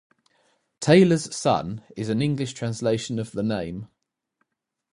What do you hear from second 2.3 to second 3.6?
translation of the